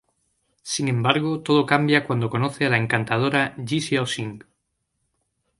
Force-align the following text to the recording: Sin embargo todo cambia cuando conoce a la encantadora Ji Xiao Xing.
Sin 0.63 0.87
embargo 0.87 1.41
todo 1.43 1.67
cambia 1.67 2.07
cuando 2.07 2.31
conoce 2.31 2.65
a 2.65 2.69
la 2.69 2.77
encantadora 2.79 3.53
Ji 3.63 3.81
Xiao 3.81 4.07
Xing. 4.07 4.41